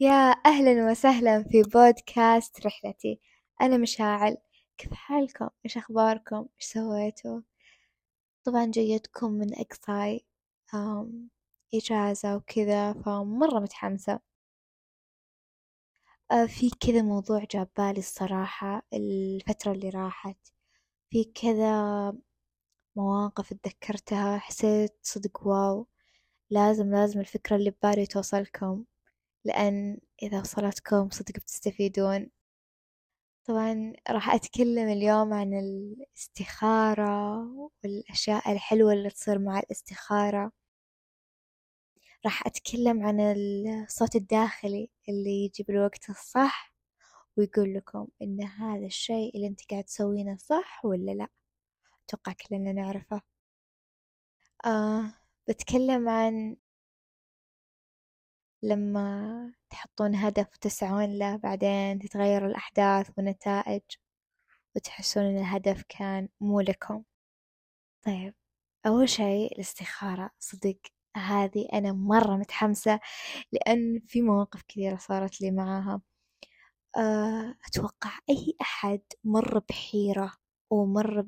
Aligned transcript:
يا 0.00 0.30
أهلا 0.46 0.90
وسهلا 0.90 1.42
في 1.42 1.62
بودكاست 1.62 2.66
رحلتي. 2.66 3.20
أنا 3.60 3.76
مشاعل. 3.76 4.36
كيف 4.78 4.92
حالكم؟ 4.94 5.48
إيش 5.64 5.76
أخباركم؟ 5.76 6.36
إيش 6.36 6.64
سويتوا؟ 6.66 7.40
طبعا 8.44 8.64
جيتكم 8.66 9.32
من 9.32 9.54
أقصاي 9.60 10.26
آم، 10.74 11.30
إجازة 11.74 12.36
وكذا 12.36 12.92
فمرة 12.92 13.60
متحمسة. 13.60 14.20
آه، 16.30 16.46
في 16.46 16.70
كذا 16.80 17.02
موضوع 17.02 17.44
جاب 17.50 17.68
بالي 17.78 17.98
الصراحة 17.98 18.82
الفترة 18.94 19.72
اللي 19.72 19.88
راحت. 19.90 20.38
في 21.10 21.24
كذا 21.24 21.72
مواقف 22.96 23.52
اتذكرتها 23.52 24.38
حسيت 24.38 24.98
صدق 25.02 25.46
واو. 25.46 25.86
لازم 26.50 26.90
لازم 26.94 27.20
الفكرة 27.20 27.56
اللي 27.56 27.70
ببالي 27.70 28.06
توصلكم. 28.06 28.84
لأن 29.46 29.98
إذا 30.22 30.40
وصلتكم 30.40 31.10
صدق 31.10 31.34
بتستفيدون. 31.36 32.30
طبعا 33.44 33.92
راح 34.10 34.34
أتكلم 34.34 34.88
اليوم 34.88 35.32
عن 35.34 35.54
الاستخارة 35.54 37.40
والأشياء 37.84 38.52
الحلوة 38.52 38.92
اللي 38.92 39.10
تصير 39.10 39.38
مع 39.38 39.58
الاستخارة. 39.58 40.52
راح 42.24 42.46
أتكلم 42.46 43.02
عن 43.06 43.20
الصوت 43.20 44.16
الداخلي 44.16 44.90
اللي 45.08 45.44
يجي 45.44 45.62
بالوقت 45.62 46.10
الصح 46.10 46.74
ويقول 47.36 47.74
لكم 47.74 48.08
إن 48.22 48.42
هذا 48.42 48.86
الشيء 48.86 49.36
اللي 49.36 49.46
أنت 49.46 49.60
قاعد 49.70 49.84
تسوينه 49.84 50.36
صح 50.36 50.84
ولا 50.84 51.12
لا. 51.12 51.28
أتوقع 52.08 52.32
كلنا 52.32 52.72
نعرفه. 52.72 53.22
آه 54.66 55.14
بتكلم 55.48 56.08
عن 56.08 56.56
لما 58.66 59.52
تحطون 59.70 60.14
هدف 60.14 60.46
وتسعون 60.54 61.18
له 61.18 61.36
بعدين 61.36 61.98
تتغير 61.98 62.46
الأحداث 62.46 63.10
والنتائج 63.18 63.82
وتحسون 64.76 65.24
إن 65.24 65.38
الهدف 65.38 65.82
كان 65.88 66.28
مو 66.40 66.60
لكم. 66.60 67.04
طيب 68.06 68.34
أول 68.86 69.08
شي 69.08 69.46
الاستخارة. 69.46 70.30
صدق 70.38 70.78
هذه 71.16 71.68
أنا 71.72 71.92
مرة 71.92 72.36
متحمسة 72.36 73.00
لأن 73.52 74.00
في 74.06 74.22
مواقف 74.22 74.62
كثيرة 74.68 74.96
صارت 74.96 75.40
لي 75.40 75.50
معاها. 75.50 76.02
آه، 76.96 77.54
أتوقع 77.66 78.10
أي 78.30 78.54
أحد 78.60 79.02
مر 79.24 79.58
بحيرة 79.58 80.32
ومر 80.70 81.26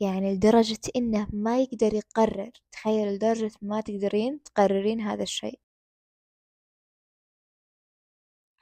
يعني 0.00 0.34
لدرجة 0.34 0.78
إنه 0.96 1.28
ما 1.32 1.60
يقدر 1.62 1.94
يقرر. 1.94 2.50
تخيل 2.72 3.08
لدرجة 3.14 3.52
ما 3.62 3.80
تقدرين 3.80 4.42
تقررين 4.42 5.00
هذا 5.00 5.22
الشيء. 5.22 5.60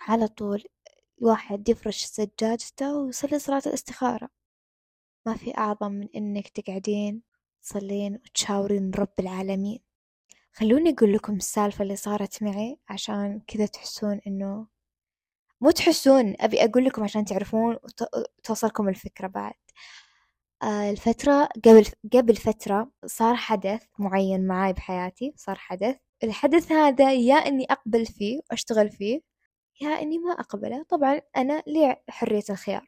على 0.00 0.28
طول 0.28 0.64
الواحد 1.22 1.68
يفرش 1.68 2.04
سجادته 2.04 2.96
ويصلي 2.96 3.38
صلاة 3.38 3.62
الاستخارة. 3.66 4.28
ما 5.26 5.34
في 5.36 5.58
أعظم 5.58 5.92
من 5.92 6.08
إنك 6.16 6.48
تقعدين 6.48 7.22
تصلين 7.62 8.14
وتشاورين 8.14 8.90
رب 8.98 9.12
العالمين. 9.20 9.80
خلوني 10.52 10.90
أقول 10.90 11.12
لكم 11.14 11.36
السالفة 11.36 11.82
اللي 11.82 11.96
صارت 11.96 12.42
معي 12.42 12.78
عشان 12.88 13.40
كذا 13.46 13.66
تحسون 13.66 14.20
إنه 14.26 14.66
مو 15.60 15.70
تحسون 15.70 16.34
أبي 16.40 16.64
أقول 16.64 16.84
لكم 16.84 17.04
عشان 17.04 17.24
تعرفون 17.24 17.78
وتوصلكم 18.38 18.88
الفكرة 18.88 19.26
بعد. 19.26 19.54
الفترة 20.64 21.48
قبل 21.64 21.86
قبل 22.12 22.36
فترة 22.36 22.90
صار 23.06 23.34
حدث 23.36 23.82
معين 23.98 24.46
معاي 24.46 24.72
بحياتي 24.72 25.32
صار 25.36 25.56
حدث. 25.56 25.96
الحدث 26.24 26.72
هذا 26.72 27.12
يا 27.12 27.34
إني 27.34 27.64
أقبل 27.70 28.06
فيه 28.06 28.40
وأشتغل 28.50 28.90
فيه 28.90 29.20
يا 29.80 29.88
إني 30.02 30.18
ما 30.18 30.32
أقبله. 30.32 30.82
طبعا 30.88 31.20
أنا 31.36 31.62
لي 31.66 31.96
حرية 32.08 32.42
الخيار. 32.50 32.86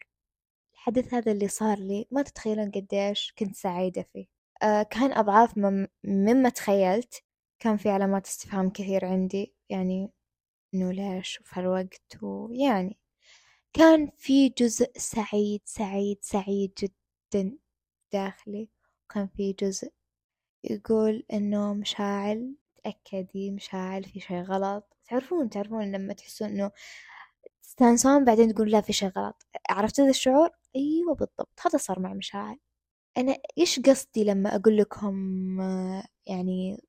الحدث 0.75 1.15
هذا 1.15 1.33
اللي 1.33 1.49
صار 1.49 1.79
لي 1.79 2.07
ما 2.11 2.23
تتخيلون 2.23 2.71
قديش 2.71 3.35
كنت 3.39 3.57
سعيدة 3.57 4.03
فيه. 4.03 4.27
آه 4.63 4.83
كان 4.83 5.13
أضعاف 5.13 5.59
مم- 5.59 5.89
مما 6.05 6.49
تخيلت. 6.49 7.15
كان 7.61 7.77
في 7.77 7.89
علامات 7.91 8.27
استفهام 8.27 8.71
كثير 8.71 9.05
عندي 9.05 9.55
يعني 9.71 10.13
إنه 10.75 10.93
ليش 10.93 11.41
وفي 11.41 11.61
هالوقت 11.61 12.19
ويعني 12.23 12.99
كان 13.73 14.11
في 14.19 14.49
جزء 14.49 14.91
سعيد 14.99 15.61
سعيد 15.65 16.19
سعيد 16.23 16.73
جدا. 16.79 17.59
داخلي 18.13 18.69
وكان 19.05 19.29
في 19.29 19.53
جزء 19.53 19.93
يقول 20.65 21.25
إنه 21.33 21.75
مشاعل 21.75 22.55
تأكدي 22.85 23.51
مشاعل 23.51 24.05
في 24.05 24.21
شي 24.21 24.41
غلط. 24.41 24.97
تعرفون 25.05 25.51
تعرفون 25.51 25.93
لما 25.93 26.13
تحسون 26.15 26.49
إنه 26.49 26.71
تستانسون 27.63 28.25
بعدين 28.25 28.55
تقول 28.55 28.71
لا 28.71 28.81
في 28.81 28.93
شي 28.93 29.07
غلط. 29.07 29.47
عرفت 29.71 30.01
هذا 30.01 30.11
الشعور؟ 30.11 30.51
أيوة 30.77 31.15
بالضبط 31.15 31.61
هذا 31.67 31.79
صار 31.79 32.01
مع 32.01 32.15
مشاعل. 32.15 32.59
أنا 33.19 33.37
إيش 33.59 33.81
قصدي 33.81 34.25
لما 34.25 34.57
أقول 34.57 34.77
لكم 34.77 35.15
يعني 36.27 36.85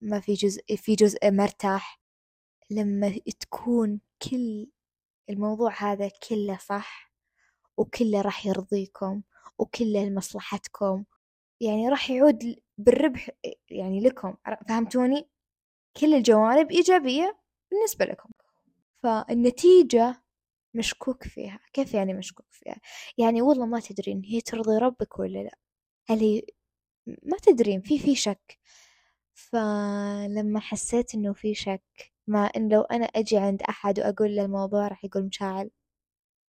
ما 0.00 0.20
في 0.20 0.34
جزء 0.34 0.76
في 0.76 0.94
جزء 0.94 1.30
مرتاح؟ 1.30 2.00
لما 2.70 3.18
تكون 3.40 4.00
كل 4.30 4.66
الموضوع 5.30 5.72
هذا 5.78 6.10
كله 6.28 6.58
صح 6.58 7.12
وكله 7.76 8.20
راح 8.20 8.46
يرضيكم. 8.46 9.22
وكله 9.58 10.04
لمصلحتكم. 10.04 11.04
يعني 11.60 11.88
راح 11.88 12.10
يعود 12.10 12.56
بالربح 12.78 13.30
يعني 13.70 14.00
لكم 14.00 14.34
فهمتوني؟ 14.68 15.28
كل 16.00 16.14
الجوانب 16.14 16.70
إيجابية 16.72 17.38
بالنسبة 17.72 18.04
لكم. 18.04 18.30
فالنتيجة 19.02 20.22
مشكوك 20.74 21.24
فيها. 21.24 21.60
كيف 21.72 21.94
يعني 21.94 22.14
مشكوك 22.14 22.46
فيها؟ 22.52 22.80
يعني 23.18 23.42
والله 23.42 23.66
ما 23.66 23.80
تدرين 23.80 24.22
هي 24.24 24.40
ترضي 24.40 24.78
ربك 24.78 25.18
ولا 25.18 25.38
لا. 25.38 25.58
هل 26.08 26.20
هي 26.20 26.42
ما 27.06 27.36
تدرين 27.42 27.80
في 27.82 27.98
في 27.98 28.14
شك. 28.16 28.58
فلما 29.34 30.60
حسيت 30.60 31.14
إنه 31.14 31.32
في 31.32 31.54
شك 31.54 32.12
مع 32.28 32.50
إن 32.56 32.68
لو 32.68 32.82
أنا 32.82 33.06
أجي 33.06 33.38
عند 33.38 33.62
أحد 33.62 34.00
وأقول 34.00 34.36
له 34.36 34.44
الموضوع 34.44 34.88
راح 34.88 35.04
يقول 35.04 35.24
مشاعل. 35.26 35.70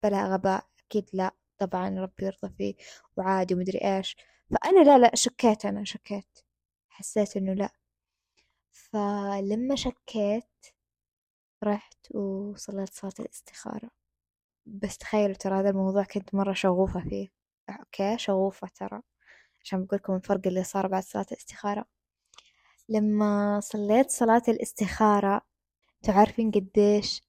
بلا 0.04 0.34
غباء 0.34 0.66
أكيد 0.86 1.10
لا. 1.14 1.34
طبعا 1.58 2.00
ربي 2.00 2.24
يرضى 2.26 2.54
فيه 2.58 2.74
وعادي 3.16 3.54
ومدري 3.54 3.78
إيش. 3.78 4.16
فأنا 4.50 4.84
لا 4.84 4.98
لا 4.98 5.10
شكيت 5.14 5.64
أنا 5.66 5.84
شكيت. 5.84 6.38
حسيت 6.88 7.36
إنه 7.36 7.52
لا. 7.54 7.70
فلما 8.72 9.74
شكيت 9.76 10.44
رحت 11.64 12.14
وصليت 12.16 12.94
صلاة 12.94 13.12
الاستخارة. 13.20 13.90
بس 14.66 14.98
تخيلوا 14.98 15.34
ترى 15.36 15.60
هذا 15.60 15.70
الموضوع 15.70 16.04
كنت 16.04 16.34
مرة 16.34 16.52
شغوفة 16.52 17.00
فيه. 17.00 17.28
أوكي 17.70 18.18
شغوفة 18.18 18.68
ترى. 18.74 19.02
عشان 19.64 19.84
بقولكم 19.84 20.14
الفرق 20.14 20.46
اللي 20.46 20.64
صار 20.64 20.86
بعد 20.86 21.02
صلاة 21.02 21.26
الاستخارة. 21.32 21.84
لما 22.88 23.60
صليت 23.60 24.10
صلاة 24.10 24.42
الاستخارة 24.48 25.42
تعرفين 26.02 26.50
قديش 26.50 27.22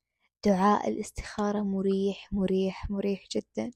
دعاء 0.45 0.89
الاستخارة 0.89 1.59
مريح 1.63 2.33
مريح 2.33 2.89
مريح 2.89 3.23
جدا. 3.35 3.71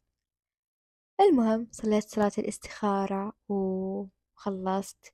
المهم 1.22 1.68
صليت 1.72 2.09
صلاة 2.09 2.31
الاستخارة 2.38 3.34
وخلصت. 3.50 5.13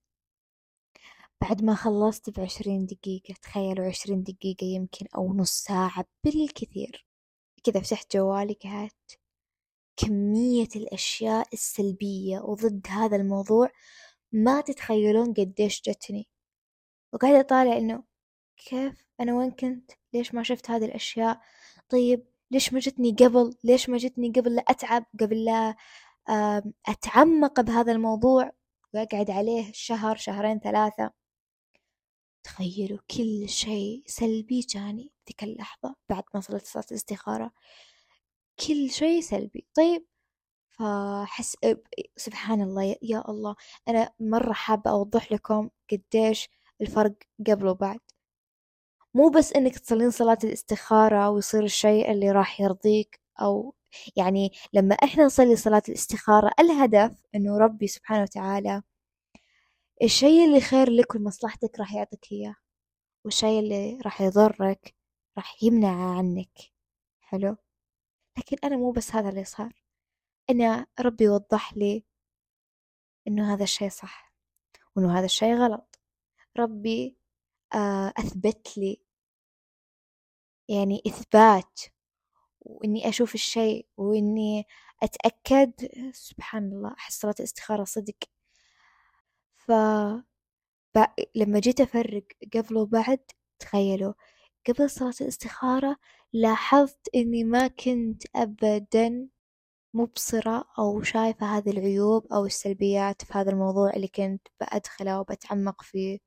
بعد 1.41 1.63
ما 1.63 1.75
خلصت 1.75 2.29
بعشرين 2.29 2.85
دقيقة 2.85 3.33
تخيلوا 3.41 3.85
عشرين 3.85 4.23
دقيقة 4.23 4.65
يمكن 4.65 5.05
أو 5.15 5.33
نص 5.33 5.51
ساعة 5.51 6.05
بالكثير. 6.23 7.05
كذا 7.63 7.81
فتحت 7.81 8.15
جوالي 8.17 8.53
قعدت 8.53 9.19
كمية 9.97 10.67
الأشياء 10.75 11.47
السلبية 11.53 12.39
وضد 12.39 12.87
هذا 12.89 13.15
الموضوع 13.15 13.69
ما 14.31 14.61
تتخيلون 14.61 15.33
قديش 15.33 15.81
جتني. 15.81 16.27
وقاعدة 17.13 17.39
أطالع 17.39 17.77
إنه 17.77 18.03
كيف 18.57 19.05
أنا 19.19 19.33
وين 19.35 19.51
كنت؟ 19.51 19.91
ليش 20.13 20.33
ما 20.33 20.43
شفت 20.43 20.71
هذه 20.71 20.85
الأشياء؟ 20.85 21.41
طيب 21.89 22.25
ليش 22.51 22.73
ما 22.73 22.79
جتني 22.79 23.11
قبل؟ 23.11 23.57
ليش 23.63 23.89
ما 23.89 23.97
جتني 23.97 24.29
قبل 24.29 24.55
لا 24.55 24.61
أتعب 24.67 25.05
قبل 25.19 25.45
لا 25.45 25.75
أتعمق 26.87 27.61
بهذا 27.61 27.91
الموضوع؟ 27.91 28.51
وأقعد 28.93 29.31
عليه 29.31 29.71
شهر 29.73 30.15
شهرين 30.15 30.59
ثلاثة. 30.59 31.11
تخيلوا 32.43 32.99
كل 33.17 33.49
شيء 33.49 34.03
سلبي 34.07 34.59
جاني 34.59 35.11
ذيك 35.29 35.43
اللحظة 35.43 35.95
بعد 36.09 36.23
ما 36.33 36.41
صليت 36.41 36.65
صلاة 36.65 36.85
الاستخارة. 36.91 37.51
كل 38.67 38.89
شيء 38.91 39.21
سلبي. 39.21 39.67
طيب 39.73 40.05
فحس 40.69 41.57
سبحان 42.17 42.61
الله 42.61 42.95
يا 43.01 43.29
الله. 43.29 43.55
أنا 43.87 44.13
مرة 44.19 44.53
حابة 44.53 44.91
أوضح 44.91 45.31
لكم 45.31 45.69
قديش 45.91 46.49
الفرق 46.81 47.15
قبل 47.47 47.67
وبعد. 47.67 47.99
مو 49.13 49.29
بس 49.29 49.53
إنك 49.53 49.79
تصلين 49.79 50.11
صلاة 50.11 50.37
الاستخارة 50.43 51.29
ويصير 51.29 51.63
الشيء 51.63 52.11
اللي 52.11 52.31
راح 52.31 52.61
يرضيك 52.61 53.19
أو 53.41 53.75
يعني 54.15 54.51
لما 54.73 54.95
إحنا 54.95 55.25
نصلي 55.25 55.55
صلاة 55.55 55.81
الاستخارة 55.89 56.51
الهدف 56.59 57.17
إنه 57.35 57.57
ربي 57.57 57.87
سبحانه 57.87 58.21
وتعالى 58.23 58.83
الشيء 60.03 60.45
اللي 60.45 60.61
خير 60.61 60.89
لك 60.89 61.15
ولمصلحتك 61.15 61.79
راح 61.79 61.93
يعطيك 61.93 62.31
إياه 62.31 62.55
والشيء 63.25 63.59
اللي 63.59 63.99
راح 64.05 64.21
يضرك 64.21 64.95
راح 65.37 65.63
يمنع 65.63 66.17
عنك. 66.17 66.59
حلو؟ 67.21 67.57
لكن 68.37 68.57
أنا 68.63 68.77
مو 68.77 68.91
بس 68.91 69.15
هذا 69.15 69.29
اللي 69.29 69.43
صار 69.43 69.73
أنا 70.49 70.87
ربي 70.99 71.29
وضح 71.29 71.77
لي 71.77 72.05
إنه 73.27 73.53
هذا 73.53 73.63
الشي 73.63 73.89
صح 73.89 74.33
وإنه 74.95 75.19
هذا 75.19 75.25
الشي 75.25 75.53
غلط. 75.53 75.99
ربي 76.57 77.18
أثبت 78.19 78.77
لي 78.77 79.01
يعني 80.69 81.01
إثبات 81.07 81.79
وإني 82.61 83.09
أشوف 83.09 83.35
الشيء 83.35 83.87
وإني 83.97 84.65
أتأكد 85.03 85.73
سبحان 86.13 86.63
الله 86.73 86.93
أحس 86.93 87.19
صلاة 87.21 87.35
الاستخارة 87.39 87.83
صدق. 87.83 88.15
ف 89.57 89.71
لما 91.35 91.59
جيت 91.59 91.81
أفرق 91.81 92.23
قبل 92.53 92.77
وبعد 92.77 93.19
تخيلوا 93.59 94.13
قبل 94.67 94.89
صلاة 94.89 95.13
الاستخارة 95.21 95.97
لاحظت 96.33 97.09
إني 97.15 97.43
ما 97.43 97.67
كنت 97.67 98.23
أبدا 98.35 99.29
مبصرة 99.93 100.65
أو 100.79 101.03
شايفة 101.03 101.57
هذه 101.57 101.69
العيوب 101.71 102.27
أو 102.33 102.45
السلبيات 102.45 103.21
في 103.25 103.33
هذا 103.33 103.51
الموضوع 103.51 103.89
اللي 103.93 104.07
كنت 104.07 104.47
بأدخله 104.61 105.19
وبتعمق 105.19 105.81
فيه. 105.83 106.19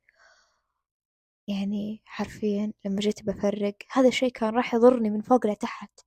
يعني 1.48 2.02
حرفيا 2.04 2.72
لما 2.84 3.00
جيت 3.00 3.22
بفرق 3.22 3.76
هذا 3.92 4.08
الشي 4.08 4.30
كان 4.30 4.54
راح 4.54 4.74
يضرني 4.74 5.10
من 5.10 5.20
فوق 5.20 5.46
لتحت. 5.46 6.00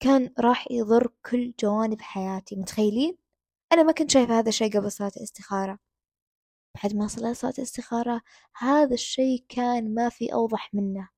كان 0.00 0.34
راح 0.38 0.70
يضر 0.70 1.12
كل 1.30 1.54
جوانب 1.60 2.00
حياتي 2.02 2.56
متخيلين؟ 2.56 3.16
أنا 3.72 3.82
ما 3.82 3.92
كنت 3.92 4.10
شايفة 4.10 4.38
هذا 4.38 4.48
الشي 4.48 4.68
قبل 4.68 4.92
صلاة 4.92 5.12
الاستخارة. 5.16 5.78
بعد 6.82 6.96
ما 6.96 7.06
صليت 7.08 7.36
صلاة 7.36 7.54
الاستخارة 7.58 8.22
هذا 8.56 8.94
الشي 8.94 9.38
كان 9.48 9.94
ما 9.94 10.08
في 10.08 10.32
أوضح 10.34 10.74
منه. 10.74 11.08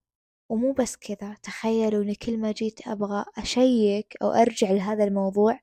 ومو 0.50 0.72
بس 0.72 0.96
كذا 0.96 1.36
تخيلوا 1.42 2.02
إن 2.02 2.14
كل 2.14 2.38
ما 2.38 2.52
جيت 2.52 2.88
أبغى 2.88 3.24
أشيك 3.38 4.16
أو 4.22 4.30
أرجع 4.30 4.70
لهذا 4.70 5.04
الموضوع 5.04 5.60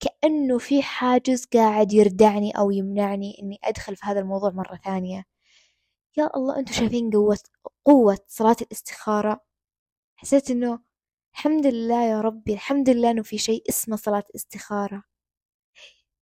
كأنه 0.00 0.58
في 0.58 0.82
حاجز 0.82 1.44
قاعد 1.44 1.92
يردعني 1.92 2.50
أو 2.58 2.70
يمنعني 2.70 3.38
إني 3.42 3.58
أدخل 3.64 3.96
في 3.96 4.06
هذا 4.06 4.20
الموضوع 4.20 4.50
مرة 4.50 4.76
ثانية. 4.84 5.24
يا 6.18 6.30
الله 6.36 6.58
أنتوا 6.58 6.74
شايفين 6.74 7.10
قوة 7.10 7.38
قوة 7.84 8.18
صلاة 8.28 8.56
الاستخارة؟ 8.62 9.40
حسيت 10.16 10.50
إنه 10.50 10.80
الحمد 11.34 11.66
لله 11.66 12.04
يا 12.04 12.20
ربي 12.20 12.52
الحمد 12.54 12.90
لله 12.90 13.10
إنه 13.10 13.22
في 13.22 13.38
شيء 13.38 13.62
اسمه 13.68 13.96
صلاة 13.96 14.24
استخارة 14.34 15.04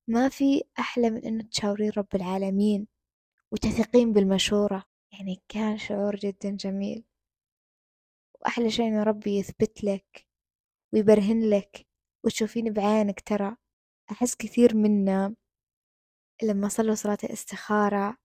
ما 0.09 0.29
في 0.29 0.63
أحلى 0.79 1.11
من 1.11 1.25
إنه 1.25 1.45
تشاورين 1.45 1.93
رب 1.97 2.15
العالمين 2.15 2.89
وتثقين 3.53 4.13
بالمشورة. 4.13 4.85
يعني 5.13 5.43
كان 5.49 5.79
شعور 5.79 6.17
جدا 6.17 6.51
جميل. 6.51 7.05
وأحلى 8.41 8.71
شيء 8.71 8.87
إنه 8.89 9.03
ربي 9.03 9.39
يثبت 9.39 9.85
لك 9.85 10.27
ويبرهن 10.93 11.51
لك 11.51 11.87
وتشوفين 12.25 12.73
بعينك 12.73 13.21
ترى. 13.21 13.57
أحس 14.11 14.35
كثير 14.37 14.77
منا 14.77 15.35
لما 16.43 16.69
صلوا 16.69 16.95
صلاة 16.95 17.19
الاستخارة 17.25 18.17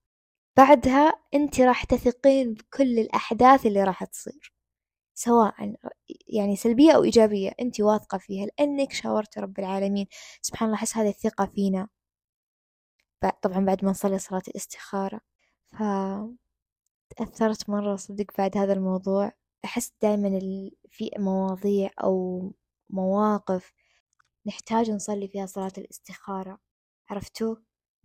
بعدها 0.56 1.12
أنت 1.34 1.60
راح 1.60 1.84
تثقين 1.84 2.54
بكل 2.54 2.98
الأحداث 2.98 3.66
اللي 3.66 3.84
راح 3.84 4.04
تصير 4.04 4.52
سواء 5.14 5.54
يعني 6.28 6.56
سلبية 6.56 6.92
أو 6.92 7.04
إيجابية 7.04 7.52
أنت 7.60 7.80
واثقة 7.80 8.18
فيها 8.18 8.46
لأنك 8.46 8.92
شاورت 8.92 9.38
رب 9.38 9.58
العالمين. 9.58 10.06
سبحان 10.42 10.68
الله 10.68 10.78
أحس 10.78 10.96
هذه 10.96 11.08
الثقة 11.08 11.46
فينا. 11.46 11.88
طبعا 13.42 13.64
بعد 13.64 13.84
ما 13.84 13.90
نصلي 13.90 14.18
صلاة 14.18 14.42
الاستخارة. 14.48 15.20
ف 15.66 15.82
تأثرت 17.16 17.70
مرة 17.70 17.96
صدق 17.96 18.26
بعد 18.38 18.56
هذا 18.56 18.72
الموضوع. 18.72 19.32
أحس 19.64 19.92
دايما 20.02 20.40
في 20.90 21.10
مواضيع 21.18 21.90
أو 22.04 22.52
مواقف 22.90 23.72
نحتاج 24.46 24.90
نصلي 24.90 25.28
فيها 25.28 25.46
صلاة 25.46 25.72
الاستخارة. 25.78 26.58
عرفتوا؟ 27.10 27.56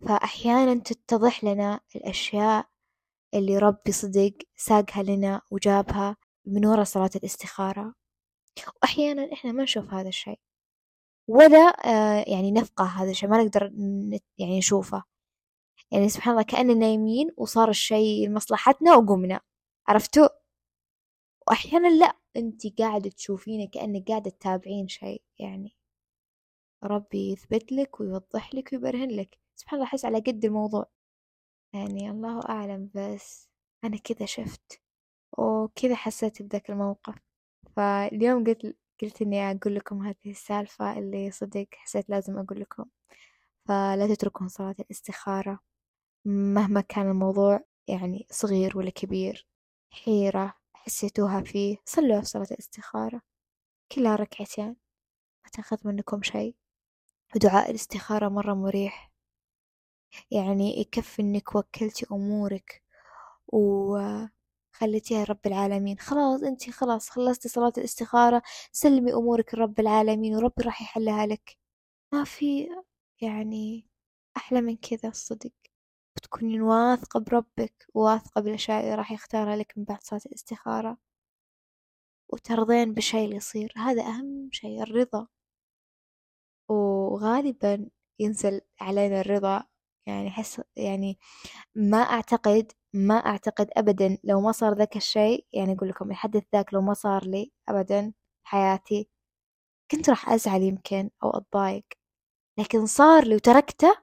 فأحيانا 0.06 0.74
تتضح 0.82 1.44
لنا 1.44 1.80
الأشياء 1.96 2.68
اللي 3.34 3.58
ربي 3.58 3.92
صدق 3.92 4.32
ساقها 4.56 5.02
لنا 5.02 5.42
وجابها 5.50 6.16
من 6.46 6.66
وراء 6.66 6.84
صلاة 6.84 7.10
الاستخارة. 7.16 7.94
وأحيانا 8.82 9.32
إحنا 9.32 9.52
ما 9.52 9.62
نشوف 9.62 9.94
هذا 9.94 10.08
الشيء. 10.08 10.40
ولا 11.28 11.58
آه 11.86 12.24
يعني 12.28 12.52
نفقه 12.52 12.84
هذا 12.84 13.10
الشيء 13.10 13.28
ما 13.28 13.42
نقدر 13.44 13.72
يعني 14.38 14.58
نشوفه. 14.58 15.04
يعني 15.92 16.08
سبحان 16.08 16.32
الله 16.32 16.42
كأننا 16.44 16.74
نايمين 16.74 17.30
وصار 17.36 17.68
الشيء 17.70 18.28
لمصلحتنا 18.28 18.94
وقمنا. 18.96 19.40
عرفتوا؟ 19.88 20.28
وأحيانا 21.48 21.88
لا 21.88 22.16
أنتي 22.36 22.74
قاعدة 22.78 23.10
تشوفينه 23.10 23.66
كأنك 23.72 24.08
قاعدة 24.08 24.30
تتابعين 24.30 24.88
شيء. 24.88 25.22
يعني 25.38 25.76
ربي 26.84 27.32
يثبت 27.32 27.72
لك 27.72 28.00
ويوضح 28.00 28.54
لك 28.54 28.72
ويبرهن 28.72 29.10
لك. 29.10 29.38
سبحان 29.60 29.80
الله 29.80 29.88
أحس 29.88 30.04
على 30.04 30.18
قد 30.18 30.44
الموضوع. 30.44 30.86
يعني 31.74 32.10
الله 32.10 32.40
أعلم 32.48 32.90
بس 32.94 33.48
أنا 33.84 33.96
كذا 33.96 34.26
شفت 34.26 34.82
وكذا 35.38 35.94
حسيت 35.94 36.42
بذاك 36.42 36.70
الموقف. 36.70 37.14
فاليوم 37.76 38.44
قلت 38.44 38.76
قلت 39.02 39.22
إني 39.22 39.50
أقول 39.50 39.74
لكم 39.74 40.06
هذه 40.06 40.30
السالفة 40.30 40.98
اللي 40.98 41.30
صدق 41.30 41.66
حسيت 41.72 42.10
لازم 42.10 42.38
أقول 42.38 42.60
لكم. 42.60 42.84
فلا 43.68 44.14
تتركون 44.14 44.48
صلاة 44.48 44.74
الاستخارة 44.80 45.60
مهما 46.24 46.80
كان 46.80 47.10
الموضوع 47.10 47.60
يعني 47.88 48.26
صغير 48.30 48.78
ولا 48.78 48.90
كبير. 48.90 49.46
حيرة 49.92 50.54
حسيتوها 50.74 51.40
فيه 51.42 51.76
صلوا 51.84 52.20
في 52.20 52.26
صلاة 52.26 52.46
الاستخارة. 52.50 53.22
كلها 53.92 54.16
ركعتين. 54.16 54.76
ما 55.44 55.50
تاخذ 55.52 55.78
منكم 55.84 56.22
شيء. 56.22 56.56
ودعاء 57.36 57.70
الاستخارة 57.70 58.28
مرة 58.28 58.54
مريح. 58.54 59.07
يعني 60.30 60.80
يكفي 60.80 61.22
إنك 61.22 61.54
وكلتي 61.54 62.06
أمورك 62.12 62.82
وخليتيها 63.48 65.24
رب 65.24 65.46
العالمين. 65.46 65.98
خلاص 65.98 66.42
أنتي 66.42 66.72
خلاص 66.72 67.10
خلصتي 67.10 67.48
صلاة 67.48 67.72
الاستخارة 67.78 68.42
سلمي 68.72 69.12
أمورك 69.14 69.54
لرب 69.54 69.80
العالمين 69.80 70.34
وربي 70.36 70.62
راح 70.64 70.82
يحلها 70.82 71.26
لك. 71.26 71.58
ما 72.12 72.24
في 72.24 72.68
يعني 73.20 73.86
أحلى 74.36 74.60
من 74.60 74.76
كذا 74.76 75.08
الصدق. 75.08 75.52
وتكونين 76.16 76.62
واثقة 76.62 77.20
بربك 77.20 77.86
وواثقة 77.94 78.40
بالأشياء 78.40 78.80
اللي 78.80 78.94
راح 78.94 79.12
يختارها 79.12 79.56
لك 79.56 79.78
من 79.78 79.84
بعد 79.84 80.02
صلاة 80.02 80.20
الاستخارة. 80.26 80.98
وترضين 82.28 82.94
بالشي 82.94 83.24
اللي 83.24 83.36
يصير. 83.36 83.72
هذا 83.76 84.02
أهم 84.02 84.48
شي 84.52 84.82
الرضا. 84.82 85.28
وغالبا 86.68 87.90
ينزل 88.18 88.60
علينا 88.80 89.20
الرضا 89.20 89.64
يعني 90.08 90.28
أحس 90.28 90.62
يعني 90.76 91.18
ما 91.74 91.98
أعتقد 91.98 92.72
ما 92.94 93.14
أعتقد 93.14 93.70
أبدا 93.76 94.18
لو 94.24 94.40
ما 94.40 94.52
صار 94.52 94.74
ذاك 94.74 94.96
الشيء 94.96 95.46
يعني 95.52 95.72
أقول 95.72 95.88
لكم 95.88 96.10
الحدث 96.10 96.44
ذاك 96.54 96.74
لو 96.74 96.80
ما 96.82 96.94
صار 96.94 97.24
لي 97.24 97.52
أبدا 97.68 98.12
حياتي 98.44 99.08
كنت 99.90 100.10
راح 100.10 100.28
أزعل 100.30 100.62
يمكن 100.62 101.10
أو 101.22 101.30
أتضايق. 101.30 101.84
لكن 102.58 102.86
صار 102.86 103.24
لي 103.24 103.34
وتركته 103.36 103.96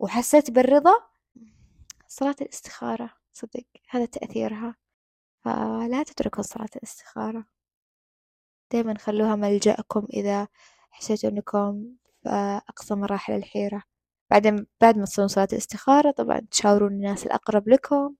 وحسيت 0.00 0.50
بالرضا 0.50 0.92
صلاة 2.08 2.36
الاستخارة 2.40 3.10
صدق 3.32 3.64
هذا 3.90 4.04
تأثيرها. 4.04 4.76
فلا 5.44 6.02
تتركوا 6.02 6.42
صلاة 6.42 6.68
الاستخارة. 6.76 7.44
دايما 8.72 8.98
خلوها 8.98 9.36
ملجأكم 9.36 10.06
إذا 10.12 10.48
حسيتوا 10.90 11.30
أنكم 11.30 11.96
في 12.22 12.28
أقصى 12.68 12.94
مراحل 12.94 13.32
الحيرة. 13.32 13.82
بعدين 14.30 14.66
بعد 14.80 14.98
ما 14.98 15.04
تصلون 15.04 15.28
صلاة 15.28 15.48
الاستخارة 15.52 16.10
طبعا 16.10 16.40
تشاورون 16.50 16.92
الناس 16.92 17.26
الأقرب 17.26 17.68
لكم. 17.68 18.14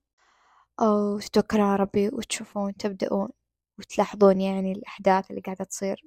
أو 0.81 1.19
تتوكلون 1.19 1.65
على 1.65 1.77
ربي 1.83 2.09
وتشوفون 2.09 2.75
تبدأون 2.77 3.29
وتلاحظون 3.79 4.41
يعني 4.41 4.73
الأحداث 4.73 5.31
اللي 5.31 5.41
قاعدة 5.43 5.65
تصير. 5.65 6.05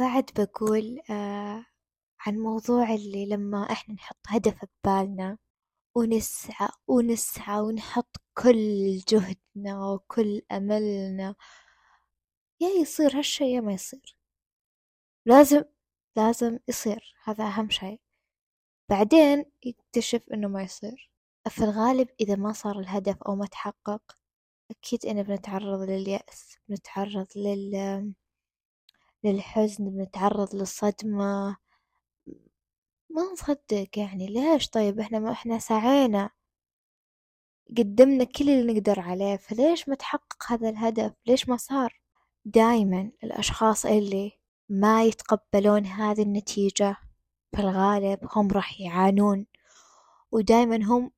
بعد 0.00 0.30
بقول 0.38 1.00
آه 1.10 1.64
عن 2.26 2.38
موضوع 2.38 2.94
اللي 2.94 3.26
لما 3.26 3.72
إحنا 3.72 3.94
نحط 3.94 4.16
هدف 4.28 4.64
ببالنا 4.84 5.38
ونسعى 5.94 6.68
ونسعى 6.88 7.60
ونحط 7.60 8.16
كل 8.38 8.98
جهدنا 9.08 9.86
وكل 9.86 10.42
أملنا 10.52 11.34
يا 12.60 12.68
يصير 12.68 13.18
هالشي 13.18 13.44
يا 13.52 13.60
ما 13.60 13.72
يصير. 13.72 14.16
لازم 15.26 15.64
لازم 16.16 16.58
يصير. 16.68 17.14
هذا 17.24 17.44
أهم 17.44 17.70
شيء 17.70 18.00
بعدين 18.90 19.44
يكتشف 19.64 20.28
إنه 20.32 20.48
ما 20.48 20.62
يصير. 20.62 21.10
في 21.48 21.64
الغالب 21.64 22.08
إذا 22.20 22.36
ما 22.36 22.52
صار 22.52 22.78
الهدف 22.80 23.22
أو 23.22 23.36
ما 23.36 23.46
تحقق 23.46 24.02
أكيد 24.70 25.06
إنا 25.06 25.22
بنتعرض 25.22 25.80
لليأس 25.80 26.56
بنتعرض 26.68 27.26
لل 27.36 28.14
للحزن 29.24 29.90
بنتعرض 29.90 30.54
للصدمة. 30.54 31.56
ما 33.10 33.22
نصدق 33.32 33.98
يعني 33.98 34.26
ليش 34.26 34.68
طيب؟ 34.68 35.00
إحنا 35.00 35.18
ما 35.18 35.32
إحنا 35.32 35.58
سعينا. 35.58 36.30
قدمنا 37.78 38.24
كل 38.24 38.50
اللي 38.50 38.72
نقدر 38.72 39.00
عليه 39.00 39.36
فليش 39.36 39.88
ما 39.88 39.94
تحقق 39.94 40.52
هذا 40.52 40.68
الهدف؟ 40.68 41.12
ليش 41.26 41.48
ما 41.48 41.56
صار؟ 41.56 42.00
دايما 42.44 43.12
الأشخاص 43.24 43.86
اللي 43.86 44.32
ما 44.68 45.04
يتقبلون 45.04 45.86
هذه 45.86 46.22
النتيجة 46.22 46.96
في 47.56 47.60
الغالب 47.62 48.18
هم 48.36 48.48
راح 48.50 48.80
يعانون 48.80 49.46
ودايما 50.32 50.76
هم 50.84 51.10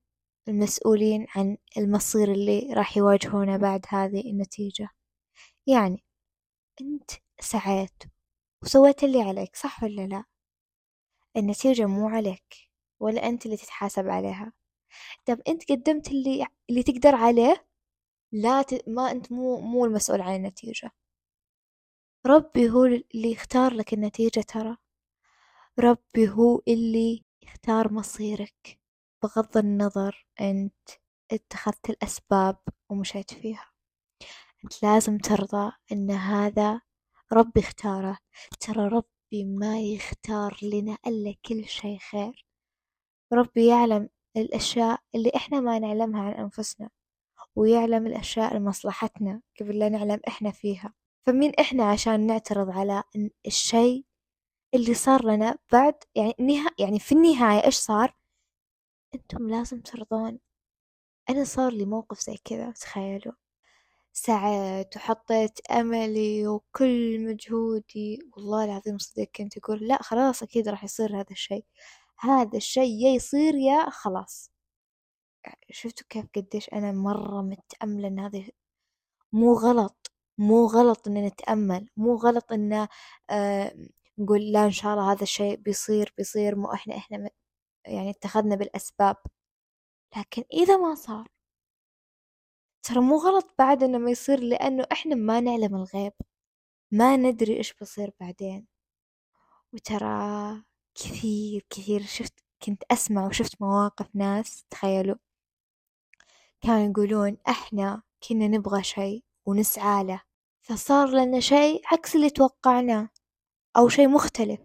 المسؤولين 0.48 1.26
عن 1.36 1.56
المصير 1.78 2.32
اللي 2.32 2.72
راح 2.74 2.96
يواجهونه 2.96 3.56
بعد 3.56 3.86
هذه 3.88 4.30
النتيجة. 4.30 4.88
يعني 5.66 6.04
أنت 6.80 7.10
سعيت 7.40 8.02
وسويت 8.62 9.04
اللي 9.04 9.22
عليك 9.22 9.56
صح 9.56 9.82
ولا 9.82 10.02
لا؟ 10.06 10.24
النتيجة 11.36 11.86
مو 11.86 12.08
عليك 12.08 12.54
ولا 13.00 13.28
أنت 13.28 13.46
اللي 13.46 13.56
تتحاسب 13.56 14.08
عليها. 14.08 14.52
طب 15.26 15.40
أنت 15.48 15.72
قدمت 15.72 16.08
اللي 16.10 16.46
اللي 16.70 16.82
تقدر 16.82 17.14
عليه؟ 17.14 17.66
لا 18.32 18.62
ت... 18.62 18.88
ما 18.88 19.10
أنت 19.10 19.32
مو 19.32 19.60
مو 19.60 19.84
المسؤول 19.84 20.20
عن 20.20 20.34
النتيجة. 20.36 20.90
ربي 22.26 22.70
هو 22.70 22.84
اللي 22.84 23.32
يختار 23.32 23.74
لك 23.74 23.92
النتيجة 23.94 24.40
ترى. 24.40 24.76
ربي 25.79 26.29
هو 26.29 26.62
اللي 26.69 27.25
يختار 27.43 27.93
مصيرك 27.93 28.81
بغض 29.23 29.57
النظر 29.57 30.26
أنت 30.41 30.88
اتخذت 31.33 31.91
الأسباب 31.91 32.57
ومشيت 32.91 33.35
فيها. 33.35 33.71
أنت 34.64 34.83
لازم 34.83 35.19
ترضى 35.19 35.73
أن 35.93 36.11
هذا 36.11 36.81
ربي 37.33 37.61
اختاره. 37.61 38.19
ترى 38.61 38.88
ربي 38.88 39.45
ما 39.45 39.81
يختار 39.81 40.59
لنا 40.62 40.99
إلا 41.07 41.35
كل 41.45 41.64
شيء 41.64 41.99
خير. 41.99 42.47
ربي 43.33 43.67
يعلم 43.67 44.09
الأشياء 44.37 45.00
اللي 45.14 45.33
إحنا 45.37 45.61
ما 45.61 45.79
نعلمها 45.79 46.23
عن 46.23 46.33
أنفسنا 46.33 46.91
ويعلم 47.57 48.07
الأشياء 48.07 48.57
لمصلحتنا 48.57 49.43
قبل 49.61 49.79
لا 49.79 49.88
نعلم 49.88 50.21
إحنا 50.29 50.50
فيها. 50.50 50.95
فمين 51.26 51.52
إحنا 51.61 51.91
عشان 51.91 52.26
نعترض 52.26 52.71
على 52.71 53.02
الشيء 53.47 54.05
اللي 54.75 54.95
صار 54.95 55.25
لنا 55.26 55.59
بعد 55.73 55.95
يعني 56.14 56.35
نها 56.41 56.71
يعني 56.79 56.99
في 56.99 57.12
النهاية 57.12 57.64
إيش 57.64 57.76
صار؟ 57.76 58.14
أنتم 59.14 59.49
لازم 59.50 59.81
ترضون. 59.81 60.38
أنا 61.31 61.45
صار 61.45 61.73
لي 61.73 61.85
موقف 61.87 62.21
زي 62.21 62.37
كذا 62.45 62.71
تخيلوا. 62.73 63.35
سعيت 64.12 64.97
وحطيت 64.97 65.61
أملي 65.71 66.47
وكل 66.49 67.21
مجهودي. 67.26 68.19
والله 68.37 68.64
العظيم 68.64 68.99
صدق 68.99 69.25
كنت 69.37 69.59
أقول 69.59 69.88
لا 69.88 70.02
خلاص 70.02 70.43
أكيد 70.43 70.69
راح 70.69 70.85
يصير 70.85 71.17
هذا 71.21 71.26
الشيء. 71.31 71.64
هذا 72.21 72.57
الشيء 72.59 73.05
يا 73.07 73.11
يصير 73.14 73.55
يا 73.55 73.91
خلاص. 73.91 74.50
شفتوا 75.71 76.07
كيف 76.11 76.26
قديش 76.37 76.69
أنا 76.73 76.93
مرة 76.93 77.43
متأملة 77.43 78.09
إن 78.09 78.21
هذا 78.21 78.43
مو 79.33 79.55
غلط 79.55 80.12
مو 80.38 80.67
غلط 80.67 81.09
إن 81.09 81.26
نتأمل 81.26 81.88
مو 81.97 82.17
غلط 82.17 82.52
إن 82.52 82.88
آه 83.31 83.75
نقول 84.19 84.52
لا 84.52 84.64
إن 84.64 84.71
شاء 84.71 84.92
الله 84.95 85.12
هذا 85.12 85.23
الشيء 85.23 85.57
بيصير 85.57 86.14
بيصير 86.19 86.57
مو 86.57 86.73
إحنا 86.73 86.97
إحنا 86.97 87.31
يعني 87.87 88.11
اتخذنا 88.11 88.57
بالأسباب. 88.57 89.16
لكن 90.16 90.45
إذا 90.52 90.76
ما 90.76 90.95
صار 90.95 91.28
ترى 92.83 93.00
مو 93.00 93.16
غلط 93.16 93.54
بعد 93.59 93.83
إنه 93.83 93.99
ما 93.99 94.11
يصير 94.11 94.40
لأنه 94.40 94.87
إحنا 94.92 95.14
ما 95.14 95.40
نعلم 95.40 95.75
الغيب. 95.76 96.12
ما 96.92 97.16
ندري 97.16 97.57
إيش 97.57 97.75
بيصير 97.75 98.11
بعدين. 98.21 98.66
وترى 99.73 100.62
كثير 100.95 101.66
كثير 101.71 102.02
شفت 102.02 102.35
كنت 102.62 102.83
أسمع 102.90 103.26
وشفت 103.26 103.62
مواقف 103.62 104.16
ناس 104.16 104.64
تخيلوا 104.71 105.16
كانوا 106.61 106.90
يقولون 106.90 107.38
إحنا 107.49 108.02
كنا 108.28 108.49
نبغى 108.49 108.83
شيء 108.83 109.25
ونسعى 109.47 110.04
له. 110.04 110.23
فصار 110.62 111.09
لنا 111.09 111.40
شيء 111.40 111.83
عكس 111.92 112.16
اللي 112.16 112.31
توقعناه. 112.31 113.09
أو 113.76 113.88
شيء 113.88 114.09
مختلف. 114.09 114.61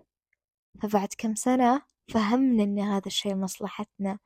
فبعد 0.82 1.08
كم 1.18 1.36
سنة 1.36 1.82
فهمنا 2.14 2.64
إن 2.64 2.80
هذا 2.80 3.08
الشيء 3.08 3.36
مصلحتنا 3.36 4.20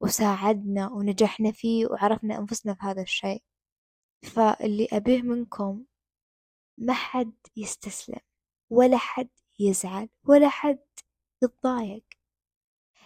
وساعدنا 0.00 0.88
ونجحنا 0.92 1.52
فيه 1.52 1.86
وعرفنا 1.86 2.38
أنفسنا 2.38 2.74
في 2.74 2.80
هذا 2.82 3.02
الشيء. 3.02 3.42
فاللي 4.22 4.88
أبيه 4.92 5.22
منكم 5.22 5.84
ما 6.78 6.92
حد 6.92 7.34
يستسلم 7.56 8.20
ولا 8.70 8.96
حد 8.98 9.28
يزعل 9.58 10.08
ولا 10.24 10.48
حد 10.48 10.78
يتضايق. 11.42 12.04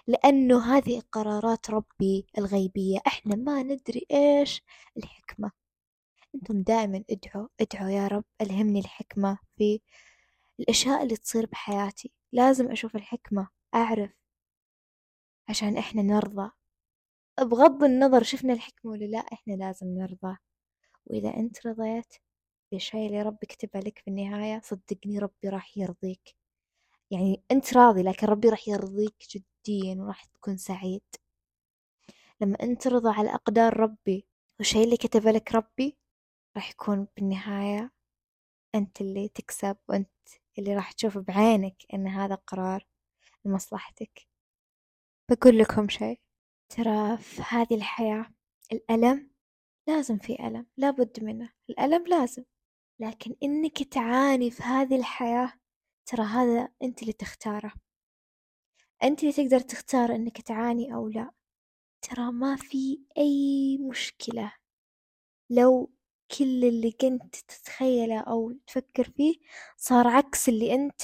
لأنه 0.06 0.76
هذه 0.76 1.02
قرارات 1.12 1.70
ربي 1.70 2.26
الغيبية. 2.38 2.98
إحنا 3.06 3.36
ما 3.36 3.62
ندري 3.62 4.06
إيش 4.10 4.62
الحكمة. 4.96 5.52
أنتم 6.34 6.62
دائما 6.62 7.04
ادعوا 7.10 7.48
ادعوا 7.60 7.90
يا 7.90 8.08
رب 8.08 8.24
ألهمني 8.40 8.80
الحكمة 8.80 9.38
في 9.58 9.80
الأشياء 10.60 11.02
اللي 11.02 11.16
تصير 11.16 11.46
بحياتي. 11.46 12.12
لازم 12.32 12.70
أشوف 12.70 12.96
الحكمة 12.96 13.48
أعرف. 13.74 14.10
عشان 15.48 15.76
إحنا 15.76 16.02
نرضى. 16.02 16.50
بغض 17.40 17.84
النظر 17.84 18.22
شفنا 18.22 18.52
الحكمة 18.52 18.90
ولا 18.92 19.04
لا 19.04 19.18
إحنا 19.18 19.52
لازم 19.52 19.86
نرضى. 19.86 20.36
وإذا 21.06 21.36
أنت 21.36 21.66
رضيت 21.66 22.14
بالشيء 22.72 23.06
اللي 23.06 23.22
ربي 23.22 23.46
كتبه 23.46 23.80
لك 23.80 23.98
في 23.98 24.08
النهاية 24.08 24.60
صدقني 24.64 25.18
ربي 25.18 25.48
راح 25.48 25.78
يرضيك. 25.78 26.36
يعني 27.10 27.44
أنت 27.50 27.74
راضي 27.76 28.02
لكن 28.02 28.26
ربي 28.26 28.48
راح 28.48 28.68
يرضيك 28.68 29.16
جديا 29.30 30.02
وراح 30.02 30.24
تكون 30.24 30.56
سعيد. 30.56 31.02
لما 32.40 32.56
أنت 32.62 32.82
ترضى 32.82 33.08
على 33.10 33.34
أقدار 33.34 33.76
ربي 33.80 34.26
والشيء 34.58 34.84
اللي 34.84 34.96
كتبه 34.96 35.30
لك 35.30 35.52
ربي 35.54 35.98
راح 36.56 36.70
يكون 36.70 37.08
بالنهاية 37.16 37.92
أنت 38.74 39.00
اللي 39.00 39.28
تكسب 39.28 39.76
وأنت 39.88 40.10
اللي 40.58 40.74
راح 40.74 40.92
تشوف 40.92 41.18
بعينك 41.18 41.76
أن 41.94 42.06
هذا 42.08 42.34
قرار 42.34 42.86
لمصلحتك. 43.44 44.26
بقول 45.30 45.58
لكم 45.58 45.88
شيء 45.88 46.20
ترى 46.68 47.16
في 47.16 47.42
هذه 47.48 47.74
الحياة 47.74 48.26
الألم 48.72 49.30
لازم 49.88 50.18
في 50.18 50.46
ألم 50.46 50.66
لابد 50.76 51.24
منه. 51.24 51.52
الألم 51.70 52.06
لازم 52.06 52.44
لكن 53.00 53.36
إنك 53.42 53.82
تعاني 53.82 54.50
في 54.50 54.62
هذه 54.62 54.96
الحياة 54.96 55.52
ترى 56.06 56.22
هذا 56.22 56.68
أنت 56.82 57.02
اللي 57.02 57.12
تختاره. 57.12 57.72
أنت 59.02 59.20
اللي 59.22 59.32
تقدر 59.32 59.60
تختار 59.60 60.14
إنك 60.14 60.40
تعاني 60.40 60.94
أو 60.94 61.08
لا. 61.08 61.30
ترى 62.02 62.32
ما 62.32 62.56
في 62.56 63.00
أي 63.18 63.78
مشكلة 63.78 64.52
لو 65.50 65.93
كل 66.38 66.64
اللي 66.64 66.92
كنت 66.92 67.36
تتخيله 67.36 68.20
أو 68.20 68.52
تفكر 68.66 69.04
فيه 69.16 69.36
صار 69.76 70.06
عكس 70.08 70.48
اللي 70.48 70.74
أنت 70.74 71.02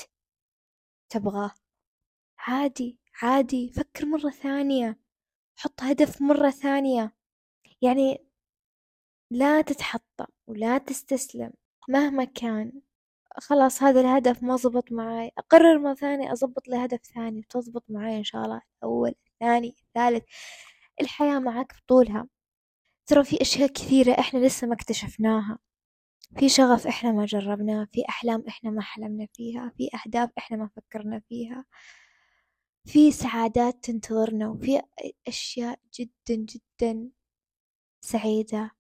تبغاه. 1.11 1.53
عادي 2.39 2.99
عادي 3.23 3.73
فكر 3.73 4.07
مرة 4.07 4.31
ثانية 4.31 4.99
حط 5.57 5.83
هدف 5.83 6.23
مرة 6.23 6.51
ثانية. 6.51 7.15
يعني 7.83 8.27
لا 9.31 9.63
تتحطم 9.63 10.27
ولا 10.47 10.79
تستسلم 10.79 11.53
مهما 11.89 12.25
كان. 12.25 12.73
خلاص 13.39 13.83
هذا 13.83 14.01
الهدف 14.01 14.43
ما 14.43 14.57
زبط 14.57 14.93
معاي. 14.93 15.33
أقرر 15.39 15.79
مرة 15.79 15.95
ثانية 15.95 16.33
أضبط 16.33 16.69
لي 16.69 16.77
هدف 16.85 17.01
ثاني 17.15 17.41
وتزبط 17.41 17.85
معاي 17.89 18.17
إن 18.19 18.25
شاء 18.25 18.45
الله. 18.45 18.63
الأول 18.79 19.15
الثاني 19.35 19.77
الثالث. 19.81 20.25
الحياة 21.01 21.39
معك 21.39 21.75
بطولها 21.85 22.29
ترى 23.11 23.25
في 23.25 23.43
أشياء 23.43 23.69
كثيرة 23.69 24.13
إحنا 24.19 24.39
لسه 24.39 24.67
ما 24.67 24.75
اكتشفناها. 24.75 25.59
في 26.39 26.49
شغف 26.49 26.87
إحنا 26.87 27.13
ما 27.13 27.27
جربناه 27.27 27.89
في 27.93 28.05
أحلام 28.09 28.45
إحنا 28.49 28.71
ما 28.71 28.83
حلمنا 28.83 29.27
فيها 29.35 29.73
في 29.77 29.91
أهداف 29.95 30.31
إحنا 30.39 30.57
ما 30.57 30.69
فكرنا 30.77 31.21
فيها. 31.29 31.65
في 32.85 33.13
سعادات 33.13 33.85
تنتظرنا 33.85 34.49
وفي 34.49 34.83
أشياء 35.29 35.79
جدا 35.95 36.11
جدا 36.37 37.11
سعيدة 38.01 38.71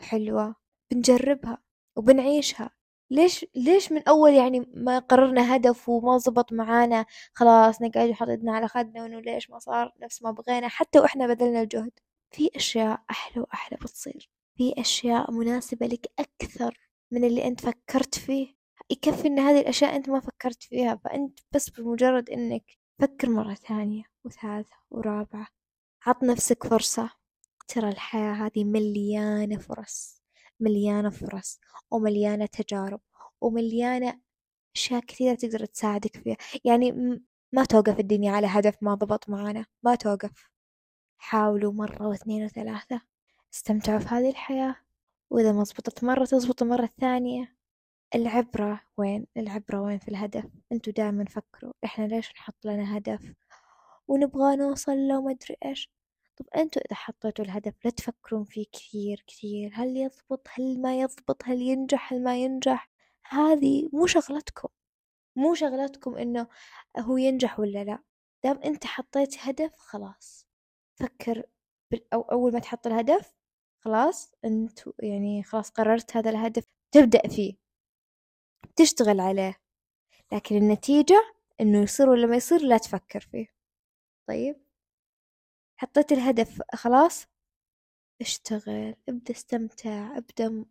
وحلوة 0.00 0.54
بنجربها 0.90 1.58
وبنعيشها. 1.96 2.70
ليش 3.10 3.46
ليش 3.54 3.92
من 3.92 4.08
أول 4.08 4.32
يعني 4.34 4.60
ما 4.74 4.98
قررنا 4.98 5.56
هدف 5.56 5.88
وما 5.88 6.18
زبط 6.18 6.52
معانا 6.52 7.06
خلاص 7.34 7.82
نقعد 7.82 8.10
نحط 8.10 8.28
إيدنا 8.28 8.52
على 8.52 8.68
خدنا 8.68 9.02
وإنه 9.02 9.20
ليش 9.20 9.50
ما 9.50 9.58
صار 9.58 9.92
نفس 10.00 10.22
ما 10.22 10.30
بغينا 10.30 10.68
حتى 10.68 10.98
وإحنا 11.00 11.26
بذلنا 11.26 11.62
الجهد؟ 11.62 11.92
في 12.30 12.50
أشياء 12.56 13.04
أحلى 13.10 13.42
وأحلى 13.42 13.78
بتصير. 13.82 14.30
في 14.56 14.74
أشياء 14.78 15.30
مناسبة 15.32 15.86
لك 15.86 16.06
أكثر 16.18 16.78
من 17.10 17.24
اللي 17.24 17.46
أنت 17.46 17.60
فكرت 17.60 18.14
فيه. 18.14 18.54
يكفي 18.90 19.28
إن 19.28 19.38
هذه 19.38 19.60
الأشياء 19.60 19.96
أنت 19.96 20.10
ما 20.10 20.20
فكرت 20.20 20.62
فيها 20.62 21.00
فأنت 21.04 21.38
بس 21.52 21.70
بمجرد 21.70 22.30
إنك 22.30 22.64
فكر 22.98 23.30
مرة 23.30 23.54
ثانية 23.54 24.02
وثالثة 24.24 24.76
ورابعة. 24.90 25.46
عط 26.06 26.22
نفسك 26.24 26.66
فرصة. 26.66 27.10
ترى 27.68 27.88
الحياة 27.88 28.32
هذه 28.32 28.64
مليانة 28.64 29.58
فرص 29.58 30.22
مليانة 30.60 31.10
فرص 31.10 31.60
ومليانة 31.90 32.46
تجارب 32.46 33.00
ومليانة 33.40 34.20
أشياء 34.76 35.00
كثيرة 35.00 35.34
تقدر 35.34 35.64
تساعدك 35.64 36.16
فيها. 36.16 36.36
يعني 36.64 36.92
ما 37.52 37.64
توقف 37.64 38.00
الدنيا 38.00 38.32
على 38.32 38.46
هدف 38.46 38.74
ما 38.82 38.94
ضبط 38.94 39.28
معانا 39.28 39.66
ما 39.82 39.94
توقف. 39.94 40.50
حاولوا 41.20 41.72
مرة 41.72 42.08
واثنين 42.08 42.44
وثلاثة. 42.44 43.00
استمتعوا 43.54 43.98
في 43.98 44.08
هذه 44.08 44.30
الحياة. 44.30 44.76
وإذا 45.30 45.52
ما 45.52 45.64
زبطت 45.64 46.04
مرة 46.04 46.24
تزبط 46.24 46.62
المرة 46.62 46.84
الثانية 46.84 47.56
العبرة 48.14 48.80
وين؟ 48.96 49.26
العبرة 49.36 49.80
وين 49.80 49.98
في 49.98 50.08
الهدف؟ 50.08 50.44
أنتوا 50.72 50.92
دائما 50.92 51.24
فكروا 51.24 51.72
إحنا 51.84 52.04
ليش 52.04 52.32
نحط 52.32 52.64
لنا 52.64 52.96
هدف؟ 52.96 53.34
ونبغى 54.08 54.56
نوصل 54.56 54.96
له 55.08 55.22
ما 55.22 55.30
أدري 55.30 55.56
إيش. 55.64 55.90
طب 56.36 56.46
أنتوا 56.56 56.82
إذا 56.82 56.94
حطيتوا 56.94 57.44
الهدف 57.44 57.74
لا 57.84 57.90
تفكرون 57.90 58.44
فيه 58.44 58.64
كثير 58.72 59.24
كثير. 59.26 59.70
هل 59.74 59.96
يضبط؟ 59.96 60.48
هل 60.54 60.82
ما 60.82 61.00
يضبط؟ 61.00 61.42
هل 61.44 61.62
ينجح؟ 61.62 62.12
هل 62.12 62.22
ما 62.22 62.36
ينجح؟ 62.42 62.90
هذه 63.28 63.90
مو 63.92 64.06
شغلتكم. 64.06 64.68
مو 65.36 65.54
شغلتكم 65.54 66.16
إنه 66.16 66.46
هو 66.98 67.16
ينجح 67.16 67.60
ولا 67.60 67.84
لا. 67.84 67.98
دام 68.44 68.58
أنت 68.64 68.86
حطيت 68.86 69.36
هدف 69.38 69.72
خلاص. 69.76 70.49
فكر 71.00 71.42
أو 72.14 72.22
أول 72.22 72.52
ما 72.52 72.58
تحط 72.58 72.86
الهدف 72.86 73.34
خلاص 73.84 74.34
أنت 74.44 74.80
يعني 74.98 75.42
خلاص 75.42 75.70
قررت 75.70 76.16
هذا 76.16 76.30
الهدف 76.30 76.64
تبدأ 76.92 77.28
فيه 77.28 77.54
تشتغل 78.76 79.20
عليه 79.20 79.60
لكن 80.32 80.56
النتيجة 80.56 81.34
إنه 81.60 81.82
يصير 81.82 82.08
ولا 82.10 82.26
ما 82.26 82.36
يصير 82.36 82.62
لا 82.62 82.78
تفكر 82.78 83.20
فيه. 83.20 83.46
طيب؟ 84.28 84.56
حطيت 85.76 86.12
الهدف 86.12 86.62
خلاص؟ 86.74 87.26
اشتغل 88.20 88.96
ابدأ 89.08 89.34
استمتع 89.34 90.16
ابدأ 90.18 90.64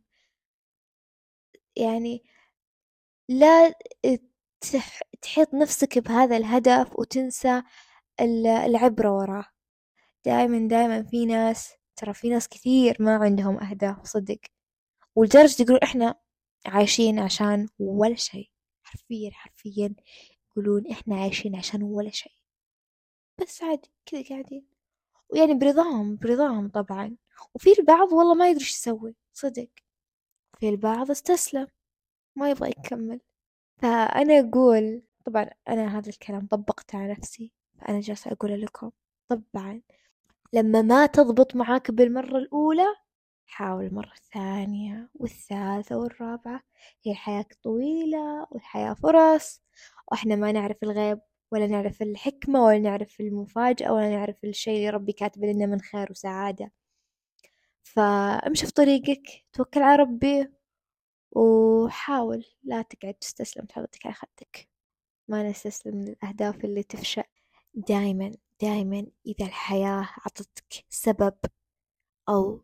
يعني 1.76 2.24
لا 3.30 3.74
تحيط 5.22 5.54
نفسك 5.54 6.00
بهذا 6.00 6.38
الهدف 6.38 7.00
وتنسى 7.00 7.64
العبرة 8.66 9.12
وراه. 9.18 9.46
دائما 10.26 10.68
دائما 10.68 11.04
في 11.04 11.26
ناس 11.26 11.74
ترى 11.96 12.14
في 12.14 12.30
ناس 12.30 12.48
كثير 12.48 12.98
ما 13.00 13.16
عندهم 13.16 13.60
أهداف 13.64 14.06
صدق 14.08 14.40
ولدرجة 15.16 15.62
يقولون 15.62 15.80
إحنا 15.84 16.16
عايشين 16.66 17.20
عشان 17.20 17.68
ولا 17.80 18.16
شيء. 18.16 18.50
حرفيا 18.84 19.32
حرفيا 19.34 19.96
يقولون 20.52 20.92
إحنا 20.92 21.16
عايشين 21.16 21.56
عشان 21.56 21.84
ولا 21.84 22.10
شيء. 22.10 22.34
بس 23.42 23.64
عادي 23.64 23.92
كذا 24.06 24.24
قاعدين. 24.30 24.66
ويعني 25.30 25.54
برضاهم 25.54 26.16
برضاهم 26.16 26.70
طبعا. 26.70 27.18
وفي 27.56 27.70
البعض 27.80 28.14
والله 28.14 28.34
ما 28.36 28.50
يدري 28.50 28.62
إيش 28.62 28.72
يسوي 28.72 29.16
صدق. 29.34 29.70
في 30.60 30.70
البعض 30.70 31.12
استسلم 31.12 31.68
ما 32.36 32.50
يبغى 32.52 32.70
يكمل. 32.70 33.22
فأنا 33.78 34.40
أقول 34.40 35.04
طبعا 35.26 35.50
أنا 35.70 35.98
هذا 35.98 36.10
الكلام 36.10 36.48
طبقته 36.48 36.98
على 36.98 37.12
نفسي 37.14 37.52
فأنا 37.82 38.00
جالسة 38.00 38.32
أقوله 38.32 38.56
لكم 38.56 38.92
طبعا. 39.28 39.82
لما 40.54 40.82
ما 40.82 41.06
تضبط 41.06 41.56
معاك 41.56 41.92
بالمرة 41.92 42.38
الأولى 42.38 42.96
حاول 43.48 43.86
المرة 43.86 44.14
الثانية 44.14 45.10
والثالثة 45.16 45.98
والرابعة 45.98 46.62
هي 47.06 47.12
الحياة 47.12 47.46
طويلة 47.64 48.48
والحياة 48.52 48.94
فرص 48.94 49.62
وإحنا 50.12 50.36
ما 50.36 50.52
نعرف 50.52 50.78
الغيب 50.84 51.20
ولا 51.52 51.68
نعرف 51.68 52.02
الحكمة 52.02 52.66
ولا 52.66 52.80
نعرف 52.80 53.20
المفاجأة 53.20 53.94
ولا 53.94 54.10
نعرف 54.10 54.44
الشيء 54.44 54.76
اللي 54.78 54.90
ربي 54.90 55.12
كاتب 55.14 55.44
لنا 55.46 55.66
من 55.66 55.82
خير 55.82 56.12
وسعادة. 56.12 56.72
فامشي 57.84 58.66
في 58.66 58.72
طريقك 58.74 59.46
توكل 59.54 59.82
على 59.82 59.96
ربي 60.04 60.50
وحاول 61.32 62.46
لا 62.64 62.82
تقعد 62.82 63.14
تستسلم 63.14 63.66
تحطك 63.66 64.06
على 64.06 64.16
خدك 64.16 64.70
ما 65.28 65.50
نستسلم 65.50 66.02
للأهداف 66.02 66.66
اللي 66.66 66.84
تفشل 66.84 67.24
دايما. 67.74 68.32
دايما 68.62 69.08
إذا 69.26 69.46
الحياة 69.46 70.10
عطتك 70.26 70.86
سبب 70.90 71.34
أو 72.30 72.64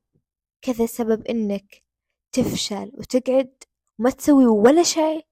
كذا 0.62 0.86
سبب 0.86 1.28
إنك 1.28 1.84
تفشل 2.32 2.92
وتقعد 2.94 3.64
وما 4.00 4.10
تسوي 4.10 4.46
ولا 4.46 4.84
شيء 4.84 5.28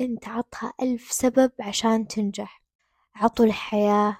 أنت 0.00 0.28
عطها 0.28 0.72
ألف 0.82 1.12
سبب 1.12 1.52
عشان 1.60 2.08
تنجح. 2.08 2.62
عطوا 3.14 3.44
الحياة 3.44 4.18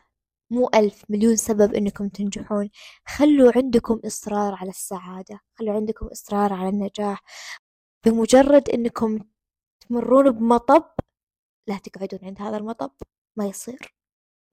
مو 0.51 0.71
ألف 0.75 1.05
مليون 1.09 1.37
سبب 1.37 1.75
إنكم 1.75 2.09
تنجحون. 2.09 2.71
خلوا 3.07 3.53
عندكم 3.57 4.01
إصرار 4.07 4.55
على 4.55 4.71
السعادة 4.71 5.41
خلوا 5.55 5.75
عندكم 5.75 6.07
إصرار 6.07 6.53
على 6.53 6.69
النجاح. 6.69 7.23
بمجرد 8.07 8.69
إنكم 8.69 9.19
تمرون 9.81 10.31
بمطب 10.31 10.85
لا 11.67 11.79
تقعدون 11.79 12.21
عند 12.23 12.43
هذا 12.43 12.57
المطب 12.57 12.93
ما 13.37 13.47
يصير. 13.47 14.00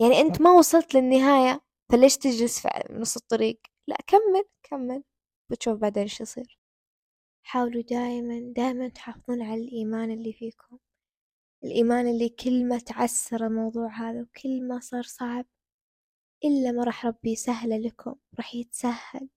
يعني 0.01 0.21
أنت 0.21 0.41
ما 0.41 0.51
وصلت 0.51 0.95
للنهاية 0.95 1.62
فليش 1.91 2.17
تجلس 2.17 2.60
في 2.60 2.69
نص 2.91 3.15
الطريق؟ 3.17 3.60
لا 3.88 3.97
كمل 4.07 4.43
كمل. 4.63 5.03
بتشوف 5.51 5.79
بعدين 5.79 6.03
إيش 6.03 6.21
يصير. 6.21 6.60
حاولوا 7.43 7.81
دائما 7.81 8.53
دائما 8.55 8.88
تحافظون 8.89 9.41
على 9.41 9.62
الإيمان 9.63 10.12
اللي 10.12 10.33
فيكم. 10.33 10.77
الإيمان 11.63 12.07
اللي 12.07 12.29
كل 12.29 12.65
ما 12.65 12.79
تعسر 12.79 13.45
الموضوع 13.47 13.88
هذا 13.88 14.21
وكل 14.21 14.67
ما 14.67 14.79
صار 14.79 15.03
صعب 15.03 15.45
إلا 16.45 16.71
ما 16.71 16.83
راح 16.83 17.05
ربي 17.05 17.31
يسهله 17.31 17.77
لكم 17.77 18.15
راح 18.38 18.55
يتسهل. 18.55 19.29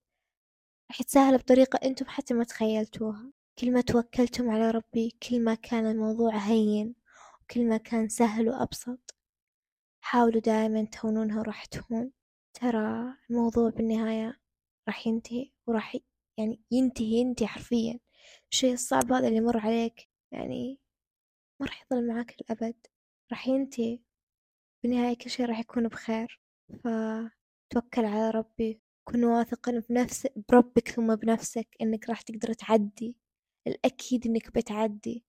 راح 0.91 1.01
يتسهل 1.01 1.37
بطريقة 1.37 1.79
أنتم 1.87 2.05
حتى 2.05 2.33
ما 2.33 2.43
تخيلتوها. 2.43 3.31
كل 3.59 3.71
ما 3.73 3.81
توكلتم 3.81 4.49
على 4.51 4.71
ربي 4.71 5.17
كل 5.29 5.43
ما 5.43 5.55
كان 5.55 5.85
الموضوع 5.91 6.37
هين 6.37 6.95
وكل 7.43 7.67
ما 7.69 7.77
كان 7.77 8.09
سهل 8.09 8.49
وأبسط. 8.49 9.15
حاولوا 10.01 10.41
دائما 10.41 10.83
تهونونها 10.85 11.39
وراح 11.39 11.65
تهون. 11.65 12.11
ترى 12.53 13.13
الموضوع 13.29 13.69
بالنهاية 13.69 14.39
راح 14.87 15.07
ينتهي 15.07 15.51
وراح 15.67 15.97
يعني 16.39 16.61
ينتهي 16.71 17.05
ينتهي 17.05 17.47
حرفيا. 17.47 17.99
الشيء 18.51 18.73
الصعب 18.73 19.11
هذا 19.13 19.27
اللي 19.27 19.41
مر 19.41 19.57
عليك 19.57 20.09
يعني 20.33 20.79
ما 21.61 21.67
راح 21.67 21.83
يظل 21.91 22.07
معاك 22.07 22.35
الأبد 22.41 22.75
راح 23.31 23.47
ينتهي. 23.47 23.99
بالنهاية 24.83 25.17
كل 25.17 25.29
شيء 25.29 25.45
راح 25.45 25.59
يكون 25.59 25.87
بخير. 25.87 26.41
فتوكل 26.69 28.05
على 28.05 28.29
ربي. 28.29 28.81
كن 29.07 29.23
واثقا 29.23 29.83
بنفسك 29.89 30.33
بربك 30.49 30.87
ثم 30.89 31.15
بنفسك 31.15 31.67
إنك 31.81 32.09
راح 32.09 32.21
تقدر 32.21 32.53
تعدي. 32.53 33.17
الأكيد 33.67 34.27
إنك 34.27 34.51
بتعدي. 34.57 35.25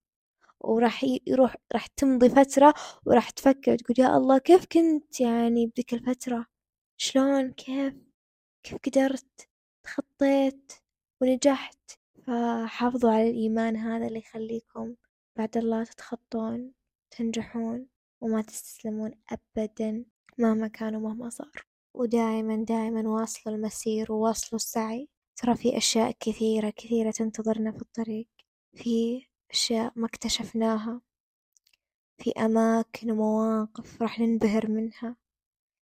وراح 0.63 1.05
يروح 1.27 1.55
راح 1.73 1.87
تمضي 1.87 2.29
فترة 2.29 2.73
وراح 3.05 3.29
تفكر 3.29 3.77
تقول 3.77 3.95
يا 3.99 4.17
الله 4.17 4.37
كيف 4.37 4.65
كنت 4.65 5.21
يعني 5.21 5.67
بذيك 5.67 5.93
الفترة؟ 5.93 6.45
شلون؟ 6.97 7.51
كيف؟ 7.51 7.93
كيف 8.63 8.77
قدرت؟ 8.85 9.49
تخطيت؟ 9.83 10.73
ونجحت؟ 11.21 11.91
فحافظوا 12.27 13.11
على 13.11 13.29
الإيمان 13.29 13.75
هذا 13.75 14.07
اللي 14.07 14.19
يخليكم 14.19 14.95
بعد 15.37 15.57
الله 15.57 15.83
تتخطون 15.83 16.73
تنجحون 17.11 17.87
وما 18.21 18.41
تستسلمون 18.41 19.11
أبدا 19.31 20.05
مهما 20.37 20.67
كان 20.67 20.95
ومهما 20.95 21.29
صار. 21.29 21.65
ودائما 21.93 22.65
دائما 22.65 23.09
واصلوا 23.09 23.55
المسير 23.55 24.11
وواصلوا 24.11 24.55
السعي. 24.55 25.09
ترى 25.35 25.55
في 25.55 25.77
أشياء 25.77 26.11
كثيرة 26.19 26.69
كثيرة 26.69 27.11
تنتظرنا 27.11 27.71
في 27.71 27.81
الطريق. 27.81 28.27
في 28.75 29.25
أشياء 29.53 29.93
ما 29.95 30.05
اكتشفناها. 30.05 31.01
في 32.17 32.31
أماكن 32.31 33.11
ومواقف 33.11 34.01
راح 34.01 34.19
ننبهر 34.19 34.67
منها. 34.71 35.15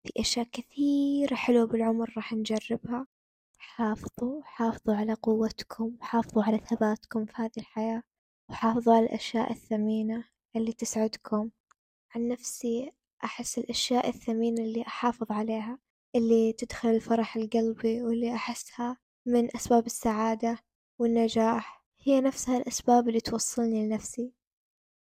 في 0.04 0.12
أشياء 0.20 0.46
كثيرة 0.52 1.34
حلوة 1.34 1.66
بالعمر 1.66 2.12
راح 2.16 2.32
نجربها. 2.32 3.06
حافظوا 3.58 4.42
حافظوا 4.44 4.94
على 4.94 5.14
قوتكم 5.14 5.96
حافظوا 6.00 6.42
على 6.42 6.58
ثباتكم 6.58 7.24
في 7.26 7.32
هذه 7.36 7.50
الحياة 7.58 8.02
وحافظوا 8.50 8.94
على 8.94 9.06
الأشياء 9.06 9.52
الثمينة 9.52 10.24
اللي 10.56 10.72
تسعدكم. 10.72 11.50
عن 12.14 12.28
نفسي 12.28 12.92
أحس 13.24 13.58
الأشياء 13.58 14.08
الثمينة 14.08 14.62
اللي 14.62 14.82
أحافظ 14.82 15.32
عليها 15.32 15.78
اللي 16.16 16.52
تدخل 16.52 16.88
الفرح 16.88 17.36
لقلبي 17.36 18.02
واللي 18.02 18.34
أحسها 18.34 18.96
من 19.26 19.56
أسباب 19.56 19.86
السعادة 19.86 20.58
والنجاح. 20.98 21.79
هي 22.02 22.20
نفسها 22.20 22.58
الأسباب 22.58 23.08
اللي 23.08 23.20
توصلني 23.20 23.86
لنفسي. 23.86 24.32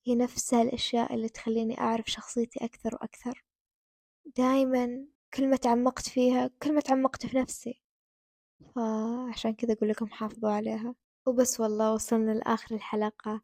هي 0.07 0.15
نفسها 0.15 0.63
الأشياء 0.63 1.15
اللي 1.15 1.29
تخليني 1.29 1.81
أعرف 1.81 2.07
شخصيتي 2.11 2.65
أكثر 2.65 2.95
وأكثر. 2.95 3.45
دايما 4.37 5.07
كل 5.35 5.51
ما 5.51 5.57
تعمقت 5.57 6.09
فيها 6.09 6.51
كل 6.63 6.75
ما 6.75 6.81
تعمقت 6.81 7.27
في 7.27 7.37
نفسي. 7.39 7.83
فعشان 8.75 9.55
كذا 9.55 9.73
أقول 9.73 9.89
لكم 9.91 10.07
حافظوا 10.07 10.51
عليها. 10.51 10.95
وبس 11.27 11.61
والله 11.61 11.95
وصلنا 11.95 12.33
لآخر 12.33 12.75
الحلقة. 12.75 13.41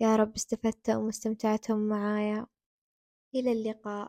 يا 0.00 0.16
رب 0.16 0.34
استفدتم 0.34 0.98
واستمتعتم 0.98 1.78
معايا. 1.78 2.46
إلى 3.34 3.52
اللقاء. 3.52 4.02